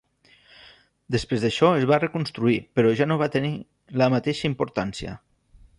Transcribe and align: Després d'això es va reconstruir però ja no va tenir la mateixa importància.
Després 1.15 1.43
d'això 1.43 1.69
es 1.81 1.85
va 1.91 2.01
reconstruir 2.03 2.57
però 2.79 2.97
ja 3.01 3.09
no 3.11 3.19
va 3.25 3.29
tenir 3.37 3.53
la 4.03 4.13
mateixa 4.17 4.53
importància. 4.53 5.17